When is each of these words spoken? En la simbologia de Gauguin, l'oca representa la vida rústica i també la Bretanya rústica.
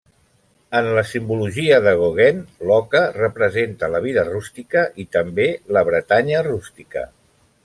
En 0.77 0.87
la 0.99 1.03
simbologia 1.09 1.77
de 1.89 1.93
Gauguin, 1.99 2.41
l'oca 2.69 3.03
representa 3.19 3.91
la 3.97 4.03
vida 4.09 4.27
rústica 4.33 4.87
i 5.05 5.09
també 5.19 5.49
la 5.77 5.89
Bretanya 5.93 6.45
rústica. 6.53 7.07